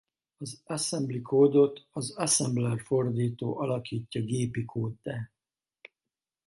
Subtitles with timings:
[0.37, 5.31] Az assembly kódot az assembler fordító alakítja gépi kóddá.